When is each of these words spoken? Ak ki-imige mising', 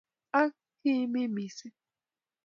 Ak 0.41 0.53
ki-imige 0.79 1.27
mising', 1.35 1.77